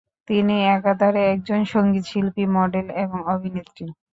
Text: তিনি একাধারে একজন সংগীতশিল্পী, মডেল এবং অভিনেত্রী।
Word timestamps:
তিনি 0.27 0.55
একাধারে 0.75 1.21
একজন 1.33 1.59
সংগীতশিল্পী, 1.73 2.43
মডেল 2.55 2.87
এবং 3.03 3.19
অভিনেত্রী। 3.33 3.85